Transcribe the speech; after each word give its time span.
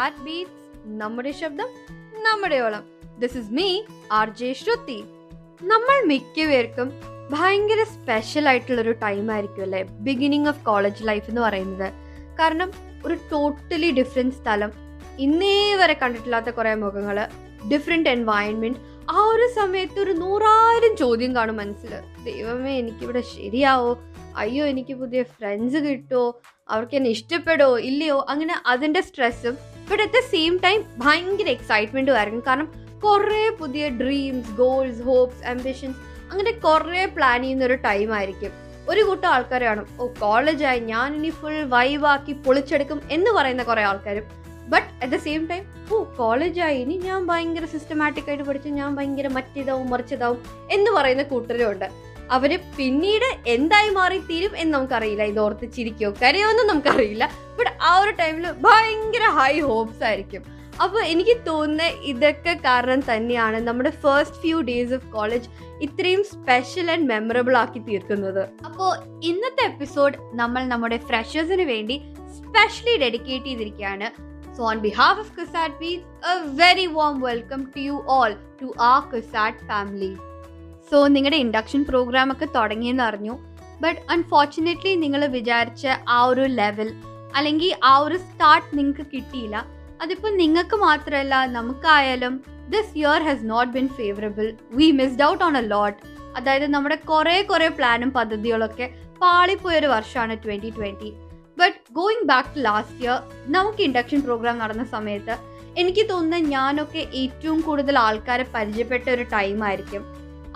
CUSAT 0.00 0.24
beats 0.24 0.58
നമ്മുടെ 1.00 1.30
ശബ്ദം 1.30 1.68
നമ്മുടെ 2.26 2.56
ഓളം. 2.56 2.84
This 3.20 3.38
is 3.38 3.52
me 3.52 3.82
R 4.12 4.28
J 4.30 4.52
Shruti 4.52 4.96
നമ്മൾ 5.62 5.96
മിക്കപേർക്കും 6.06 6.88
ഭയങ്കര 7.30 7.82
സ്പെഷ്യൽ 7.82 8.48
ആയിട്ടുള്ള 8.48 8.80
ഒരു 8.80 8.92
ടൈം 8.92 9.30
ആയിരിക്കും 9.30 9.62
അല്ലേ? 9.62 9.82
ബിഗിനിങ് 9.82 10.48
ഓഫ് 10.48 10.64
കോളേജ് 10.64 11.08
ലൈഫ് 11.08 11.28
എന്ന് 11.28 11.40
പറയുന്നത്. 11.40 11.92
കാരണം 12.40 12.70
ഒരു 13.06 13.14
ടോട്ടലി 13.32 13.90
ഡിഫറെന്റ് 13.90 14.34
സ്ഥലം. 14.34 14.72
ഇന്നേ 15.18 15.74
വരെ 15.74 15.96
കണ്ടിട്ടില്ലാത്ത 16.02 16.50
കുറേ 16.50 16.74
മുഖങ്ങൾ 16.74 17.18
ഡിഫറെന്റ് 17.72 18.08
എൻവയൺമെന്റ് 18.08 18.78
ആ 19.10 19.24
ഒരു 19.24 19.48
സമയത്ത് 19.54 20.00
ഒരു 20.00 20.12
നൂറായിരം 20.12 20.96
ചോദ്യം 20.96 21.34
കാണും 21.36 21.56
മനസ്സിൽ 21.56 21.92
ദൈവമേ 22.24 22.78
എനിക്കിവിടെ 22.78 23.20
ശരിയാവോ? 23.34 23.92
അയ്യോ 24.36 24.64
എനിക്ക് 24.66 24.94
പുതിയ 24.94 25.22
ഫ്രണ്ട്സ് 25.22 25.76
കിട്ടുമോ 25.76 26.24
അവർക്ക് 26.70 26.94
എന്നെ 26.94 27.10
ഇഷ്ടപ്പെടുമോ 27.10 27.78
ഇല്ലയോ? 27.78 28.26
അങ്ങനെ 28.28 28.54
അതിന്റെ 28.66 29.00
സ്ട്രെസ്സും 29.00 29.69
but 29.90 30.02
at 30.02 30.12
the 30.12 30.20
same 30.30 30.60
time 30.64 30.84
ഭയങ്കര 30.98 31.48
എക്സൈറ്റ്മെന്റും 31.48 32.16
ആയിരിക്കും. 32.16 32.42
കാരണം 32.48 32.68
കുറേ 33.04 33.48
പുതിയ 33.60 33.88
ഡ്രീംസ് 33.88 34.50
ഗോൾസ് 34.50 35.02
ഹോപ്സ് 35.02 35.44
ആംബിഷൻസ് 35.46 35.98
അങ്ങനെ 36.30 36.50
കുറേ 36.64 37.04
പ്ലാൻ 37.04 37.42
ചെയ്യുന്ന 37.42 37.64
ഒരു 37.64 37.74
ടൈം 37.74 38.14
ആയിരിക്കും. 38.14 38.52
ഒരു 38.88 39.02
കൂട്ടം 39.02 39.28
ആൾക്കാർ 39.28 39.64
കാണും 39.64 39.86
ഓ 40.00 40.06
കോളേജായി 40.06 40.80
ഞാൻ 40.80 41.16
ഇനി 41.16 41.30
ഫുൾ 41.30 41.56
വൈവാക്കി 41.64 42.32
പൊളിച്ചെടുക്കും 42.32 43.00
എന്ന് 43.10 43.30
പറയുന്ന 43.30 43.62
കുറേ 43.62 43.82
ആൾക്കാരും. 43.82 44.24
But 44.68 44.86
at 45.02 45.12
the 45.12 45.16
same 45.16 45.46
time 45.46 45.64
ഓ 45.92 46.02
കോളേജായി 46.02 46.78
ഇനി 46.78 46.94
ഞാൻ 46.94 47.26
ഭയങ്കര 47.26 47.64
സിസ്റ്റമാറ്റിക് 47.64 48.28
ആയിട്ട് 48.28 48.44
പഠിച്ചു 48.44 48.68
ഞാൻ 48.68 48.96
ഭയങ്കര 48.96 49.28
മറ്റിതാവും 49.28 49.90
മറിച്ചതാവും 49.90 50.38
എന്ന് 50.70 50.90
പറയുന്ന 50.90 51.22
കൂട്ടരും 51.22 51.70
ഉണ്ട് 51.70 51.88
അവർ 52.30 52.60
പിന്നീട് 52.76 53.28
എന്തായി 53.46 53.88
മാറി 53.88 54.18
തീരും 54.18 54.56
എന്ന് 54.56 54.72
നമുക്കറിയില്ല. 54.78 55.22
ഇത് 55.22 55.40
ഓർത്ത് 55.40 55.72
ചിരിക്കോ 55.72 56.10
കരയോ 56.22 56.50
എന്നും 56.50 56.66
നമുക്കറിയില്ല. 56.66 57.24
ബട്ട് 57.58 57.72
ആ 57.82 57.92
ഒരു 58.00 58.10
ടൈമിൽ 58.10 58.46
ഭയങ്കര 58.66 59.24
ഹൈ 59.38 59.52
ഹോപ്സ് 59.60 60.04
ആയിരിക്കും. 60.04 60.42
അപ്പോൾ 60.82 61.02
എനിക്ക് 61.12 61.36
തോന്നുന്നത് 61.46 61.96
ഇതൊക്കെ 62.10 62.52
കാരണം 62.64 63.00
തന്നെയാണ് 63.00 63.58
നമ്മുടെ 63.66 63.90
first 63.90 64.38
few 64.42 64.60
days 64.60 64.94
of 64.94 65.08
college 65.12 65.48
ഇത്രയും 65.86 66.22
സ്പെഷ്യൽ 66.24 66.90
ആൻഡ് 66.90 67.08
മെമ്മറബിൾ 67.08 67.56
ആക്കി 67.56 67.80
തീർക്കുന്നത്. 67.88 68.40
അപ്പോൾ 68.64 68.90
ഇന്നത്തെ 69.24 69.64
എപ്പിസോഡ് 69.64 70.14
നമ്മൾ 70.32 70.62
നമ്മുടെ 70.64 70.98
ഫ്രഷേഴ്സിന് 71.08 71.62
വേണ്ടി 71.62 71.98
സ്പെഷ്യലി 72.38 72.96
ഡെഡിക്കേറ്റ് 72.96 73.46
ചെയ്തിരിക്കുകയാണ്. 73.46 74.08
So 74.56 74.62
on 74.70 74.78
behalf 74.78 75.18
of 75.18 75.32
CUSAT 75.40 75.74
bees 75.74 76.02
a 76.32 76.34
very 76.62 76.86
warm 76.86 77.20
welcome 77.20 77.62
to 77.76 77.80
you 77.80 78.04
all 78.16 78.32
to 78.62 78.74
the 78.80 78.94
CUSAT 79.12 79.66
family 79.68 80.12
so 80.90 81.06
നിങ്ങളുടെ 81.06 81.36
ഇൻഡക്ഷൻ 81.36 81.84
പ്രോഗ്രാം 81.84 82.32
ഒക്കെ 82.32 82.46
തുടങ്ങിയെന്ന് 82.56 83.02
അറിഞ്ഞു. 83.02 83.34
ബട്ട് 83.80 84.00
അൺഫോർച്ചുനേറ്റ്ലി 84.10 84.94
നിങ്ങൾ 84.94 85.26
വിചാരിച്ച 85.26 85.86
ആ 86.08 86.24
ഒരു 86.24 86.46
ലെവൽ 86.60 86.88
അല്ലെങ്കിൽ 87.36 87.70
ആ 87.84 87.98
ഒരു 87.98 88.16
സ്റ്റാർട്ട് 88.16 88.78
നിങ്ങൾക്ക് 88.78 89.06
കിട്ടിയില്ല. 89.12 89.56
അതിപ്പോൾ 90.02 90.36
നിങ്ങൾക്ക് 90.36 90.76
മാത്രമല്ല 90.76 91.44
നമുക്കായാലും 91.56 92.34
this 92.68 92.92
year 92.98 93.22
has 93.22 93.44
not 93.50 93.72
been 93.72 93.88
favourable 93.88 94.46
we 94.70 94.90
missed 94.90 95.24
out 95.24 95.44
on 95.44 95.56
a 95.56 95.60
lot 95.60 95.98
അതായത് 96.36 96.66
നമ്മുടെ 96.66 96.96
കുറേ 97.10 97.42
കുറേ 97.42 97.68
പ്ലാനും 97.68 98.10
പദ്ധതികളൊക്കെ 98.10 98.86
പാളിപ്പോയൊരു 99.22 99.86
വർഷമാണ് 99.86 100.36
twenty 100.44 100.70
twenty 100.76 101.10
but 101.58 101.78
going 101.92 102.26
back 102.26 102.48
to 102.56 102.60
last 102.60 103.04
year 103.04 103.18
നമുക്ക് 103.46 103.82
ഇൻഡക്ഷൻ 103.82 104.20
പ്രോഗ്രാം 104.20 104.58
നടന്ന 104.58 104.84
സമയത്ത് 104.84 105.36
എനിക്ക് 105.76 106.04
തോന്നുന്നത് 106.10 106.50
ഞാനൊക്കെ 106.50 107.02
ഏറ്റവും 107.22 107.60
കൂടുതൽ 107.60 107.98
ആൾക്കാരെ 107.98 108.46
പരിചയപ്പെട്ട 108.54 109.06
ഒരു 109.10 109.22
ടൈം 109.32 109.64
ആയിരിക്കും. 109.64 110.02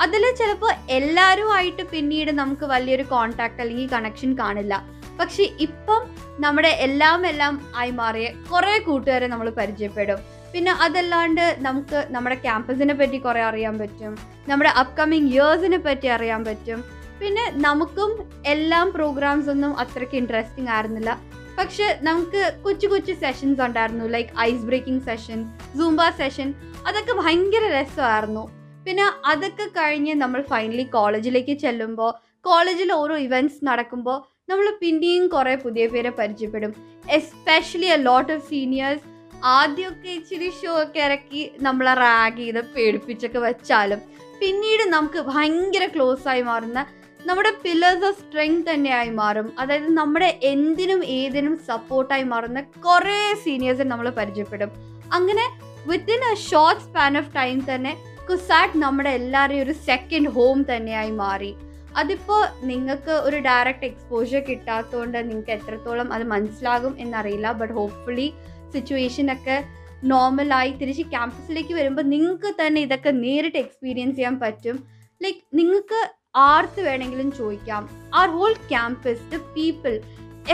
അതിൽ 0.00 0.34
ചിലപ്പോൾ 0.39 0.73
എല്ലാവരുമായിട്ട് 0.89 1.83
പിന്നീട് 1.83 2.31
നമുക്ക് 2.31 2.67
വലിയൊരു 2.67 3.03
കോണ്ടാക്ട് 3.03 3.61
അല്ലെങ്കിൽ 3.61 3.89
കണക്ഷൻ 3.89 4.34
കാണില്ല. 4.39 4.83
പക്ഷെ 5.21 5.50
ഇപ്പം 5.60 6.10
നമ്മുടെ 6.41 6.69
എല്ലാം 6.69 7.27
എല്ലാം 7.27 7.72
ആയി 7.77 7.91
മാറിയ 7.91 8.28
കുറേ 8.53 8.78
കൂട്ടുകാരെ 8.78 9.27
നമ്മൾ 9.27 9.50
പരിചയപ്പെടും. 9.50 10.19
പിന്നെ 10.55 10.72
അതല്ലാണ്ട് 10.72 11.56
നമുക്ക് 11.59 12.09
നമ്മുടെ 12.10 12.34
ക്യാമ്പസിനെ 12.34 12.94
പറ്റി 12.94 13.19
കുറേ 13.19 13.43
അറിയാൻ 13.43 13.78
പറ്റും. 13.78 14.19
നമ്മുടെ 14.49 14.71
അപ്കമിങ് 14.71 15.28
ഇയേഴ്സിനെ 15.28 15.78
പറ്റി 15.78 16.06
അറിയാൻ 16.06 16.44
പറ്റും. 16.44 16.84
പിന്നെ 17.21 17.53
നമുക്കും 17.55 18.28
എല്ലാം 18.47 18.93
പ്രോഗ്രാംസ് 18.93 19.50
ഒന്നും 19.50 19.78
അത്രയ്ക്ക് 19.78 20.15
ഇൻട്രസ്റ്റിംഗ് 20.15 20.71
ആയിരുന്നില്ല. 20.71 21.19
പക്ഷെ 21.59 21.99
നമുക്ക് 22.03 22.55
കൊച്ചു 22.65 22.87
കൊച്ചു 22.87 23.12
സെഷൻസ് 23.12 23.61
ഉണ്ടായിരുന്നു. 23.61 24.05
Like 24.05 24.31
ice 24.41 24.62
breaking 24.62 25.03
session 25.03 25.50
Zumba 25.78 26.09
session 26.09 26.55
അതൊക്കെ 26.87 27.12
ഭയങ്കര 27.12 27.81
രസമായിരുന്നു. 27.81 28.63
പിന്നെ 28.87 29.05
അതൊക്കെ 29.25 29.67
കഴിഞ്ഞ് 29.67 30.15
നമ്മൾ 30.15 30.43
ഫൈനലി 30.43 30.83
കോളേജിലേക്ക് 30.83 31.59
ചെല്ലുമ്പോൾ 31.59 32.12
കോളേജിൽ 32.41 32.93
ഓരോ 32.93 33.17
ഇവന്റ്സ് 33.17 33.67
നടക്കുമ്പോൾ 33.67 34.19
നമ്മൾ 34.50 34.77
പിന്നെയും 34.81 35.27
കുറേ 35.27 35.55
പുതിയ 35.55 35.87
പേരെ 35.87 36.11
പരിചയപ്പെടും. 36.11 36.75
Especially 37.11 37.87
a 37.87 37.97
lot 37.97 38.33
of 38.33 38.49
seniors 38.49 39.05
ആദ്യമൊക്കെ 39.44 40.09
ഇച്ചിരി 40.09 40.50
ഷോ 40.50 40.83
ഒക്കെ 40.83 41.00
ഇറക്കി 41.00 41.50
നമ്മളെ 41.61 41.94
റാഗ് 41.94 42.37
ചെയ്ത് 42.37 42.61
പേടിപ്പിച്ചൊക്കെ 42.61 43.39
വെച്ചാലും 43.39 44.00
പിന്നീട് 44.41 44.83
നമുക്ക് 44.83 45.21
ഭയങ്കര 45.21 45.87
ക്ലോസ് 45.87 46.28
ആയി 46.28 46.43
മാറുന്ന 46.43 46.87
നമ്മുടെ 47.27 47.50
പില്ലേഴ്സ് 47.65 48.05
ഓഫ് 48.05 48.19
സ്ട്രെങ്ത് 48.21 48.71
തന്നെയായി 48.71 49.11
മാറും. 49.11 49.53
അതായത് 49.59 49.89
നമ്മുടെ 49.89 50.39
എന്തിനും 50.43 51.05
ഏതിനും 51.05 51.61
സപ്പോർട്ടായി 51.67 52.23
മാറുന്ന 52.23 52.61
കുറേ 52.61 53.34
സീനിയേഴ്സിനെ 53.44 53.91
നമ്മൾ 53.91 54.11
പരിചയപ്പെടും. 54.11 54.71
അങ്ങനെ 55.12 55.47
within 55.87 56.33
a 56.33 56.34
short 56.34 56.83
span 56.83 57.19
of 57.19 57.37
time 57.37 57.67
തന്നെ 57.75 58.13
കുസാറ്റ് 58.29 58.79
നമ്മുടെ 58.79 59.11
എല്ലാവരെയും 59.11 59.62
ഒരു 59.62 59.73
സെക്കൻഡ് 59.73 60.29
ഹോം 60.29 60.59
തന്നെയായി 60.62 61.11
മാറി. 61.11 61.53
അതിപ്പോൾ 61.97 62.43
നിങ്ങൾക്ക് 62.62 63.11
ഒരു 63.11 63.39
ഡയറക്റ്റ് 63.39 63.85
എക്സ്പോഷർ 63.85 64.41
കിട്ടാത്തതുകൊണ്ട് 64.41 65.19
നിങ്ങൾക്ക് 65.31 65.51
എത്രത്തോളം 65.51 66.12
അത് 66.12 66.25
മനസ്സിലാകും 66.25 66.95
എന്നറിയില്ല. 66.99 67.53
ബട്ട് 67.53 67.75
ഹോപ്പ്ഫുള്ളി 67.75 68.33
സിറ്റുവേഷൻ 68.75 69.33
ഒക്കെ 69.33 69.65
നോർമലായി 70.05 70.71
തിരിച്ച് 70.71 71.03
ക്യാമ്പസിലേക്ക് 71.03 71.75
വരുമ്പോൾ 71.75 72.03
നിങ്ങൾക്ക് 72.03 72.51
തന്നെ 72.61 72.81
ഇതൊക്കെ 72.81 73.11
നേരിട്ട് 73.11 73.59
എക്സ്പീരിയൻസ് 73.59 74.17
ചെയ്യാൻ 74.17 74.39
പറ്റും. 74.41 74.79
ലൈക്ക് 75.23 75.39
നിങ്ങൾക്ക് 75.55 76.01
ആർത്ത് 76.37 76.81
വേണമെങ്കിലും 76.81 77.33
ചോദിക്കാം. 77.33 77.83
Our 78.15 78.29
whole 78.29 78.53
campus 78.53 79.25
the 79.35 79.41
people 79.56 79.95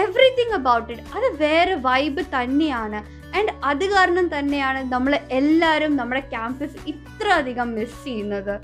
everything 0.03 0.55
about 0.55 0.93
it 0.93 1.07
അത് 1.17 1.27
വേറെ 1.37 1.75
വൈബ് 1.75 2.23
തന്നെയാണ്. 2.37 3.20
ആൻഡ് 3.37 3.53
അത് 3.65 3.85
കാരണം 3.91 4.39
തന്നെയാണ് 4.39 4.93
നമ്മൾ 4.93 5.19
എല്ലാവരും 5.31 5.97
നമ്മുടെ 5.97 6.21
ക്യാമ്പസ് 6.21 6.77
ഇത്ര 6.87 7.29
അധികം 7.29 7.75
മിസ് 7.75 8.05
ചെയ്യുന്നത്. 8.05 8.61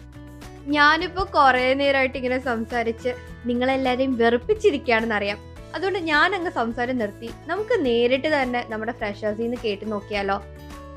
ഞാനിപ്പോൾ 0.66 1.24
കുറേ 1.24 1.74
നേരമായിട്ട് 1.74 2.16
ഇങ്ങനെ 2.16 2.38
സംസാരിച്ച് 2.38 3.14
നിങ്ങളെല്ലാവരെയും 3.46 4.16
വെറുപ്പിച്ചിരിക്കുകയാണെന്ന് 4.16 5.14
അറിയാം. 5.14 5.38
അതുകൊണ്ട് 5.74 5.98
ഞാൻ 5.98 6.34
അങ്ങ് 6.34 6.50
സംസാരം 6.50 6.98
നിർത്തി. 6.98 7.30
നമുക്ക് 7.46 7.86
നേരിട്ട് 7.86 8.42
തന്നെ 8.42 8.66
നമ്മുടെ 8.68 8.92
ഫ്രഷേഴ്സിൽ 8.92 9.42
നിന്ന് 9.42 9.56
കേട്ട് 9.64 9.92
നോക്കിയാലോ? 9.92 10.42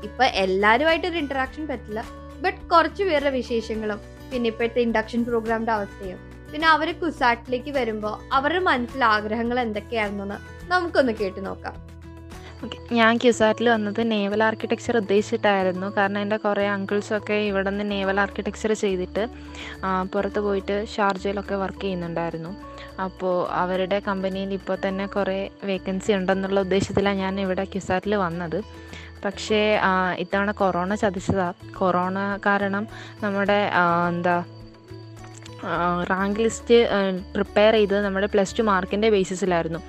ഇപ്പൊ 0.02 0.24
എല്ലാവരുമായിട്ടൊരു 0.24 1.16
ഇന്ററാക്ഷൻ 1.16 1.66
പറ്റില്ല. 1.66 2.04
ബട്ട് 2.42 2.70
കുറച്ച് 2.70 3.04
പേരുടെ 3.04 3.30
വിശേഷങ്ങളും 3.30 4.00
പിന്നെ 4.32 4.48
ഇപ്പോഴത്തെ 4.48 4.80
ഇൻഡക്ഷൻ 4.80 5.24
പ്രോഗ്രാമിന്റെ 5.24 5.72
അവസ്ഥയും 5.72 6.18
പിന്നെ 6.52 6.68
അവർ 6.68 6.98
കുസാറ്റിലേക്ക് 6.98 7.70
വരുമ്പോൾ 7.70 8.20
അവരുടെ 8.32 8.58
മനസ്സിൽ 8.58 9.04
ആഗ്രഹങ്ങൾ 9.04 9.60
എന്തൊക്കെയായിരുന്നെന്ന് 9.60 10.38
നമുക്കൊന്ന് 10.68 11.12
കേട്ട് 11.12 11.46
നോക്കാം. 11.46 11.89
ഞാൻ 12.98 13.12
ക്യുസാറ്റിൽ 13.22 13.66
വന്നത് 13.72 14.00
നേവൽ 14.12 14.40
ആർക്കിടെക്ചർ 14.46 14.94
ഉദ്ദേശിച്ചിട്ടായിരുന്നു. 15.00 15.86
കാരണം 15.96 16.20
എന്റെ 16.24 16.38
കുറേ 16.44 16.64
അങ്കിൾസൊക്കെ 16.76 17.36
ഇവിടെ 17.50 17.70
നിന്ന് 17.70 17.84
നേവൽ 17.94 18.16
ആർക്കിടെക്ചർ 18.24 18.72
ചെയ്തിട്ട് 18.82 19.22
പുറത്ത് 20.12 20.40
പോയിട്ട് 20.46 20.76
ഷാർജയിലൊക്കെ 20.94 21.56
വർക്ക് 21.62 21.82
ചെയ്യുന്നുണ്ടായിരുന്നു. 21.86 22.52
അപ്പോൾ 23.06 23.34
അവരുടെ 23.62 23.98
കമ്പനിയിൽ 24.08 24.52
ഇപ്പോൾ 24.58 24.78
തന്നെ 24.86 25.06
കുറേ 25.16 25.38
വേക്കൻസി 25.70 26.12
ഉണ്ടെന്നുള്ള 26.12 26.60
ഉദ്ദേശത്തിലാണ് 26.66 27.20
ഞാൻ 27.24 27.40
ഇവിടെ 27.40 27.64
ക്യുസാറ്റിൽ 27.64 28.14
വന്നത്. 28.26 28.58
പക്ഷേ 29.24 29.60
ഇത്തവണ 30.24 30.50
കൊറോണ 30.62 30.94
ചതിച്ചതാണ് 30.94 31.74
കൊറോണ 31.80 32.18
കാരണം 32.46 32.84
നമ്മുടെ 33.24 33.60
എന്താ 34.08 34.36
റാങ്ക് 36.10 36.40
ലിസ്റ്റ് 36.40 36.76
പ്രിപ്പയർ 37.34 37.72
ചെയ്തത് 37.72 38.04
നമ്മുടെ 38.04 38.26
പ്ലസ് 38.26 38.58
ടു 38.58 38.62
മാർക്കിന്റെ 38.62 39.10
ബേസിസിലായിരുന്നു 39.10 39.80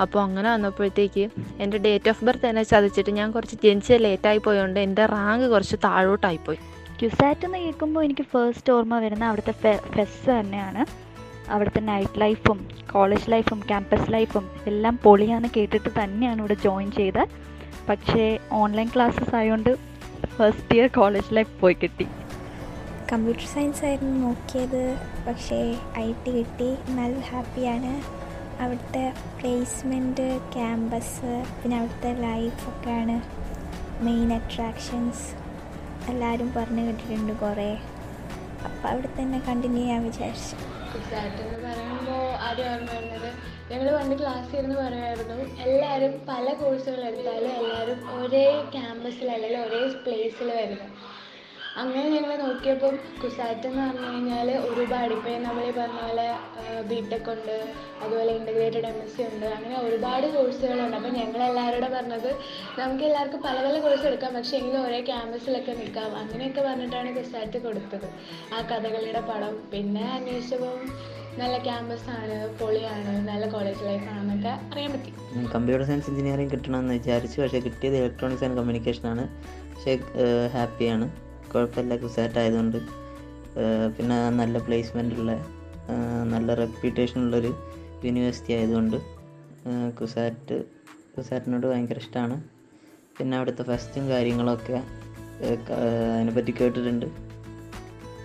അപ്പോൾ 0.00 0.20
അങ്ങനെ 0.22 0.48
വന്നപ്പോഴത്തേക്ക് 0.50 1.24
എന്റെ 1.60 1.78
ഡേറ്റ് 1.78 2.10
ഓഫ് 2.10 2.24
ബർത്ത് 2.24 2.46
എന്നെ 2.46 2.62
ചതിച്ചിട്ട് 2.62 3.10
ഞാൻ 3.10 3.30
കുറച്ച് 3.30 3.56
ജനിച്ച് 3.64 3.96
ലേറ്റായി 4.00 4.38
പോയതുകൊണ്ട് 4.38 4.80
എന്റെ 4.80 5.06
റാങ്ക് 5.06 5.46
കുറച്ച് 5.50 5.76
താഴോട്ടായിപ്പോയി. 5.84 6.58
ക്യുസാറ്റ് 7.00 7.44
എന്ന് 7.44 7.58
കേൾക്കുമ്പോൾ 7.58 8.04
എനിക്ക് 8.04 8.22
ഫസ്റ്റ് 8.22 8.72
ഓർമ്മ 8.72 8.98
വരുന്ന 8.98 9.24
അവിടുത്തെ 9.24 9.52
ഫെസ് 9.94 10.30
തന്നെയാണ്. 10.30 10.84
അവിടുത്തെ 11.48 11.80
നൈറ്റ് 11.80 12.20
ലൈഫും 12.20 12.58
കോളേജ് 12.92 13.30
ലൈഫും 13.30 13.60
ക്യാമ്പസ് 13.68 14.12
ലൈഫും 14.12 14.50
എല്ലാം 14.66 14.96
പൊളിയാന്ന് 15.02 15.48
കേട്ടിട്ട് 15.56 15.90
തന്നെയാണ് 16.02 16.38
ഇവിടെ 16.38 16.54
ജോയിൻ 16.54 16.90
ചെയ്തത്. 16.92 17.28
പക്ഷേ 17.88 18.38
ഓൺലൈൻ 18.52 18.90
ക്ലാസ്സസ് 18.94 19.34
ആയതുകൊണ്ട് 19.34 19.70
ഫസ്റ്റ് 20.36 20.74
ഇയർ 20.74 20.86
കോളേജ് 20.86 21.34
ലൈഫ് 21.36 21.60
പോയി 21.60 21.76
കിട്ടി. 21.82 22.06
കമ്പ്യൂട്ടർ 23.12 23.44
സയൻസ് 23.46 23.84
ആയിരുന്നു 23.84 24.26
നോക്കിയത്. 24.26 24.96
പക്ഷേ 25.28 25.76
ഐ 25.98 26.12
ടി 26.12 26.30
കിട്ടി. 26.30 26.76
നല്ല 26.88 27.18
ഹാപ്പിയാണ്. 27.18 27.92
അവിടുത്തെ 28.62 29.12
പ്ലേസ്മെന്റ് 29.40 30.40
ക്യാമ്പസ് 30.54 31.44
പിന്നെ 31.62 31.78
അവിടുത്തെ 31.78 32.12
ലൈഫൊക്കെയാണ് 32.14 33.16
മെയിൻ 34.04 34.32
അട്രാക്ഷൻസ് 34.32 35.26
എല്ലാവരും 36.10 36.52
പറഞ്ഞു 36.52 36.82
കേട്ടിട്ടുണ്ട് 36.86 37.32
കുറേ. 37.32 37.72
അപ്പം 38.64 38.90
അവിടെ 38.90 39.08
തന്നെ 39.18 39.38
കണ്ടിന്യൂ 39.38 39.82
ചെയ്യാൻ 39.82 40.04
വിചാരിച്ചു. 40.04 40.56
എന്ന് 40.56 41.68
പറയുമ്പോൾ 41.68 42.32
ആദ്യം 42.46 42.72
ഓർമ്മ 42.72 42.90
വരുന്നത് 42.90 43.32
ഞങ്ങൾ 43.70 43.96
പണ്ട് 43.96 44.18
ക്ലാസ്സിൽ 44.18 44.58
ഇരുന്ന് 44.58 44.76
പറയുമായിരുന്നു. 44.76 45.34
എല്ലാവരും 45.34 46.20
പല 46.28 46.52
കോഴ്സുകൾ 46.52 47.04
എടുത്താലും 47.04 47.52
എല്ലാവരും 47.52 48.22
ഒരേ 48.22 48.64
ക്യാമ്പസിൽ 48.72 49.30
അല്ലെങ്കിൽ 49.30 49.58
ഒരേ 49.58 49.88
പ്ലേസിൽ 49.88 50.50
വരുന്നത്. 50.50 51.19
അങ്ങനെ 51.78 52.08
ഞങ്ങൾ 52.14 52.30
നോക്കിയപ്പം 52.36 52.94
കുസാറ്റ് 53.22 53.66
എന്ന് 53.68 53.82
പറഞ്ഞു 53.82 54.06
കഴിഞ്ഞാൽ 54.12 54.48
ഒരുപാട് 54.68 55.12
ഇപ്പോൾ 55.16 55.36
നമ്മൾ 55.42 55.64
പറഞ്ഞ 55.78 56.00
പോലെ 56.06 56.26
ബിടെക് 56.90 57.30
ഉണ്ട് 57.34 57.56
അതുപോലെ 58.02 58.30
ഇന്റഗ്രേറ്റഡ് 58.38 58.88
എം 58.90 58.98
എസ് 59.02 59.16
സി 59.16 59.22
ഉണ്ട് 59.22 59.46
അങ്ങനെ 59.46 59.76
ഒരുപാട് 59.80 60.26
കോഴ്സുകളുണ്ട്. 60.34 60.96
അപ്പോൾ 60.96 61.08
ഞങ്ങൾ 61.08 61.42
എല്ലാവരോടും 61.42 61.92
പറഞ്ഞത് 61.96 62.30
നമുക്ക് 62.80 63.04
എല്ലാവർക്കും 63.04 63.42
പല 63.46 63.56
പല 63.66 63.78
കോഴ്സ് 63.80 64.06
എടുക്കാം 64.10 64.34
പക്ഷേ 64.38 64.56
എങ്കിലും 64.58 64.80
ഒരേ 64.86 65.00
ക്യാമ്പസിലൊക്കെ 65.00 65.72
നിൽക്കാം. 65.72 66.10
അങ്ങനെയൊക്കെ 66.22 66.60
പറഞ്ഞിട്ടാണ് 66.68 67.14
കുസാറ്റ് 67.18 67.58
കൊടുത്തത്. 67.58 68.08
ആ 68.54 68.60
കഥകളിയുടെ 68.72 69.20
പടം. 69.30 69.54
പിന്നെ 69.72 70.04
അന്വേഷിച്ചപ്പോൾ 70.16 70.76
നല്ല 71.38 71.56
ക്യാമ്പസാണ് 71.58 72.36
പൊളിയാണ് 72.60 73.28
നല്ല 73.30 73.48
കോളേജ് 73.50 73.82
ലൈഫാണെന്നൊക്കെ 73.88 74.52
അറിയാൻ 74.72 74.92
പറ്റി. 74.92 75.10
കമ്പ്യൂട്ടർ 75.56 75.86
സയൻസ് 75.86 76.10
എഞ്ചിനീയറിംഗ് 76.10 76.52
കിട്ടണമെന്ന് 76.52 76.94
വിചാരിച്ചു. 76.94 77.40
പക്ഷേ 77.42 77.58
കിട്ടിയത് 77.58 77.96
ഇലക്ട്രോണിക്സ് 78.02 78.44
ആൻഡ് 78.44 78.58
കമ്മ്യൂണിക്കേഷനാണ് 78.60 79.24
പക്ഷേ 79.72 79.98
ഹാപ്പിയാണ് 80.54 81.29
കുഴപ്പമില്ല 81.52 81.96
കുസാറ്റ് 81.96 82.38
ആയതുകൊണ്ട് 82.38 82.78
പിന്നെ 83.96 84.16
നല്ല 84.30 84.58
പ്ലേസ്മെന്റ് 84.58 85.14
ഉള്ള 85.14 85.32
നല്ല 86.24 86.54
റെപ്യൂട്ടേഷൻ 86.54 87.18
ഉള്ളൊരു 87.24 87.50
യൂണിവേഴ്സിറ്റി 88.04 88.52
ആയതുകൊണ്ട് 88.52 88.98
കുസാറ്റ് 90.00 90.56
കുസാറ്റിനോട് 91.16 91.66
ഭയങ്കര 91.66 91.98
ഇഷ്ടമാണ് 91.98 92.36
പിന്നെ 93.18 93.34
അവിടുത്തെ 93.36 93.62
ഫെസ്റ്റും 93.62 94.04
കാര്യങ്ങളൊക്കെ 94.10 94.76
അതിനെ 95.40 95.56
പറ്റി 95.56 95.72
അതിനെപ്പറ്റി 96.14 96.52
കേട്ടിട്ടുണ്ട്. 96.52 97.06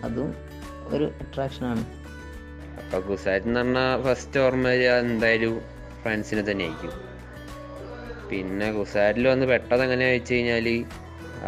അതും 0.03 0.29
ഒരു 0.93 1.05
അട്രാക്ഷനാണ് 1.23 1.83
അപ്പോൾ 2.79 3.01
കുസാറ്റ് 3.01 3.47
എന്ന് 3.47 3.59
പറഞ്ഞാൽ 3.59 4.01
ഫസ്റ്റ് 4.05 4.39
ഓർമ്മ 4.39 4.71
എന്തായാലും 5.03 5.55
ഫ്രണ്ട്സിനെ 6.03 6.43
തന്നെ 6.49 6.65
ആയിരിക്കും 6.65 6.93
പിന്നെ 8.29 8.67
കുസാറ്റിൽ 8.71 9.27
വന്ന് 9.27 9.45
പെട്ടത് 9.45 9.81
എങ്ങനെയാണെന്ന് 9.83 10.19
വെച്ച് 10.19 10.33
കഴിഞ്ഞാൽ 10.33 10.67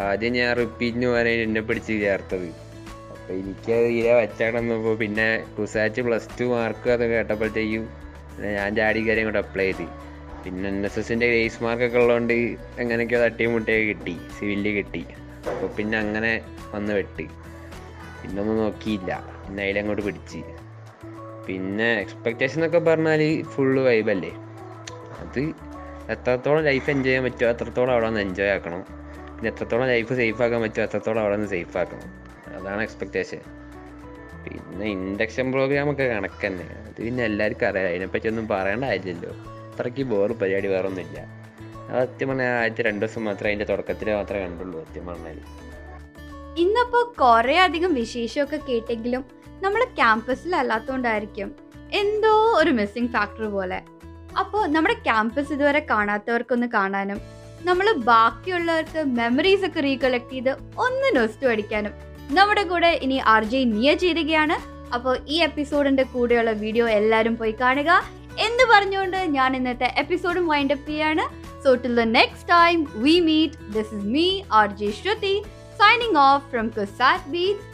ആദ്യം 0.06 0.32
ഞാൻ 0.32 0.50
റിപ്പീറ്റിന് 0.56 1.06
പോകാനായി 1.06 1.38
എന്നെ 1.44 1.60
പിടിച്ച് 1.68 1.94
ചേർത്തത്. 2.02 2.48
അപ്പോൾ 3.12 3.32
എനിക്ക് 3.32 3.76
തീരെ 3.86 4.12
വച്ചാണെന്നപ്പോൾ 4.20 4.94
പിന്നെ 5.02 5.26
കുസാച്ച് 5.56 6.00
പ്ലസ് 6.06 6.28
ടു 6.40 6.44
മാർക്ക് 6.52 6.90
അത് 6.96 7.04
കേട്ടപ്പോഴത്തേക്കും 7.12 7.84
ഞാൻ 8.56 8.76
ചാടി 8.76 9.00
കാര്യം 9.08 9.26
കൂടെ 9.28 9.38
അപ്ലൈ 9.38 9.66
ചെയ്ത്. 9.70 9.86
പിന്നെ 10.42 10.68
എൻ 10.68 10.86
എസ് 10.86 10.98
എസിന്റെ 11.00 11.26
ഗ്രേസ് 11.30 11.62
മാർക്കൊക്കെ 11.64 11.98
ഉള്ളതുകൊണ്ട് 11.98 12.34
എങ്ങനെയൊക്കെയോ 12.82 13.20
തട്ടിയും 13.24 13.52
മുട്ടയൊക്കെ 13.52 13.86
കിട്ടി 13.92 14.14
സിവിലിൽ 14.36 14.74
കിട്ടി. 14.76 15.02
അപ്പോൾ 15.52 15.68
പിന്നെ 15.76 15.98
അങ്ങനെ 15.98 16.32
വന്ന് 16.74 16.92
വെട്ടി. 16.92 17.26
പിന്നെ 18.20 18.38
ഒന്നും 18.42 18.58
നോക്കിയില്ല. 18.58 19.10
പിന്നെ 19.46 19.62
അതിലങ്ങോട്ട് 19.64 20.02
പിടിച്ച്. 20.02 20.40
പിന്നെ 21.46 21.88
എക്സ്പെക്റ്റേഷൻ 22.00 22.58
എന്നൊക്കെ 22.58 22.80
പറഞ്ഞാൽ 22.90 23.22
ഫുള്ള് 23.42 23.80
വൈബല്ലേ 23.80 24.32
അത് 25.22 25.42
എത്രത്തോളം 26.14 26.62
ലൈഫ് 26.64 26.90
എൻജോയ് 26.90 27.10
ചെയ്യാൻ 27.10 27.24
പറ്റുമോ 27.24 27.50
അത്രത്തോളം 27.50 27.92
അവിടെ 27.92 28.06
ഒന്ന് 28.06 28.20
എൻജോയ് 28.20 28.50
ആക്കണം. 28.56 28.82
പിന്നെ 29.38 29.50
എത്രത്തോളം 29.50 29.86
ലൈഫ് 29.86 30.14
സേഫ് 30.14 30.42
ആക്കാൻ 30.42 30.60
പറ്റുമോ 30.62 30.84
അത്രത്തോളം 30.84 31.20
അവിടെ 31.20 31.36
നിന്ന് 31.36 31.50
സേഫ് 31.50 31.78
ആക്കണം. 31.78 32.08
അതാണ് 32.60 32.82
എക്സ്പെക്റ്റേഷൻ 32.82 33.40
പിന്നെ 34.44 34.86
ഇൻഡക്ഷൻ 34.86 35.52
പ്രോഗ്രാം 35.52 35.90
ഒക്കെ 35.90 36.02
കണക്ക് 36.02 36.46
തന്നെ. 36.46 36.66
അത് 36.86 37.02
പിന്നെ 37.04 37.24
എല്ലാവർക്കും 37.24 37.66
അറിയാം. 37.66 37.86
അതിനെപ്പറ്റി 37.86 38.28
ഒന്നും 38.28 38.48
പറയേണ്ട 38.48 38.84
കാര്യമില്ലല്ലോ. 38.84 39.32
അത്രയ്ക്ക് 39.72 40.02
വേറെ 40.02 40.34
പരിപാടി 40.34 40.68
വേറെ 40.68 40.88
ഒന്നുമില്ല 40.88 41.18
അത് 41.90 42.08
സത്യം 42.08 42.28
പറഞ്ഞാൽ 42.28 42.58
ആദ്യത്തെ 42.58 42.82
രണ്ട് 42.82 43.06
ദിവസം 43.06 43.24
മാത്രമേ 43.24 43.50
അതിന്റെ 43.50 43.64
തുടക്കത്തിൽ 43.64 44.14
മാത്രമേ 44.14 44.40
കണ്ടുള്ളൂ 44.40 44.84
സത്യം 44.84 45.06
പറഞ്ഞാൽ 45.06 45.38
ഇന്നപ്പോ 46.58 47.14
കുറെ 47.20 47.58
അധികം 47.58 47.94
വിശേഷമൊക്കെ 47.94 48.56
കേട്ടെങ്കിലും 48.56 49.24
നമ്മൾ 49.62 49.84
ക്യാമ്പസിലല്ലാത്തോണ്ടായിരിക്കും 49.84 51.54
എന്തോ 51.92 52.54
ഒരു 52.58 52.70
മിസ്സിംഗ് 52.70 53.10
ഫാക്ടർ 53.10 53.44
പോലെ. 53.44 53.78
അപ്പോൾ 54.38 54.66
നമ്മുടെ 54.66 54.94
ക്യാമ്പസ് 54.94 55.52
ഇതുവരെ 55.52 55.86
കാണാത്തവർക്കൊന്ന് 55.90 56.66
കാണാനും 56.66 57.20
നമ്മൾ 57.68 57.86
ബാക്കിയുള്ളവർക്ക് 58.10 59.00
മെമ്മറീസ് 59.18 59.66
ഒക്കെ 59.68 59.80
റീകളക്ട് 59.86 60.32
ചെയ്ത് 60.34 60.52
ഒന്ന് 60.84 61.08
നൊസ്റ്റു 61.16 61.46
അടിക്കാനും. 61.52 61.92
നമ്മുടെ 62.38 62.62
കൂടെ 62.70 62.90
ഇനി 63.04 63.18
ആർ 63.34 63.44
ജെ 63.52 63.60
നിയ 63.74 63.90
ചേരുകയാണ്. 64.02 64.56
അപ്പോൾ 64.96 65.14
ഈ 65.34 65.38
എപ്പിസോഡിന്റെ 65.48 66.04
കൂടെയുള്ള 66.12 66.52
വീഡിയോ 66.62 66.86
എല്ലാവരും 66.98 67.34
പോയി 67.40 67.54
കാണുക. 67.62 67.90
എന്ന് 68.46 68.64
പറഞ്ഞുകൊണ്ട് 68.72 69.20
ഞാൻ 69.36 69.50
ഇന്നത്തെ 69.58 69.88
എപ്പിസോഡും 70.02 70.44
വൈൻഡ് 70.52 70.74
അപ്പ് 70.76 70.88
ചെയ്യാണ്. 70.90 71.24
So 71.64 71.70
till 71.82 71.94
the 72.02 72.04
next 72.18 72.48
time 72.54 72.78
we 73.04 73.14
meet 73.30 73.72
this 73.76 73.92
is 73.96 74.06
me 74.16 74.26
R 74.60 74.68
J 74.80 74.90
Shruti 75.00 75.34
signing 75.80 76.20
off 76.28 76.44
from 76.52 76.68
CUSAT 76.78 77.30
beach 77.34 77.64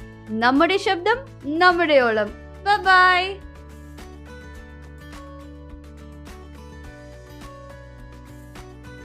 നമ്മുടെ 0.43 0.79
ശബ്ദം 0.89 1.19
നമ്മുടെ 1.63 1.99
ഓളം 2.09 2.31
ബൈ 2.89 3.21